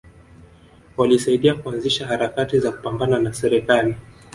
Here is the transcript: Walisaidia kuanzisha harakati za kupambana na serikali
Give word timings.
Walisaidia 0.97 1.55
kuanzisha 1.55 2.07
harakati 2.07 2.59
za 2.59 2.71
kupambana 2.71 3.19
na 3.19 3.33
serikali 3.33 3.95